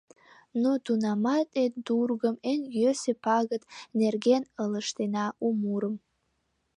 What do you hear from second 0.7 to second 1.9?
тунамат эн